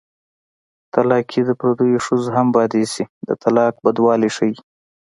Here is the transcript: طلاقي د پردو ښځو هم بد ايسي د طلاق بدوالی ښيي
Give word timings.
طلاقي 0.93 1.41
د 1.45 1.49
پردو 1.59 1.85
ښځو 2.05 2.29
هم 2.37 2.47
بد 2.55 2.71
ايسي 2.79 3.03
د 3.27 3.29
طلاق 3.43 3.73
بدوالی 3.85 4.29
ښيي 4.35 4.57